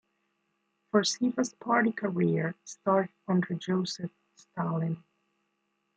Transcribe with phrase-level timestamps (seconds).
[0.91, 5.03] Furtseva's party career started under Joseph Stalin.